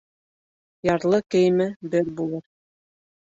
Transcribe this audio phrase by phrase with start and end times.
[0.91, 2.43] Ярлы кейеме бер булыр